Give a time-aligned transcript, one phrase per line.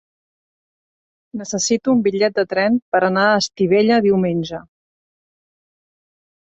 [1.41, 4.67] Necessito un bitllet de tren per anar a Estivella diumenge.